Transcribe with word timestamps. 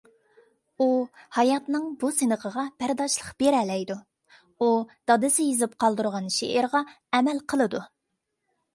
ئۇ 0.83 0.85
ھاياتنىڭ 1.37 1.85
بۇ 2.03 2.11
سىنىقىغا 2.21 2.65
بەرداشلىق 2.83 3.29
بېرەلەيدۇ. 3.45 3.99
ئۇ 4.59 4.73
دادىسى 5.13 5.49
يېزىپ 5.49 5.81
قالدۇرغان 5.87 6.37
شېئىرغا 6.41 6.87
ئەمەل 6.95 7.49
قىلىدۇ 7.53 7.89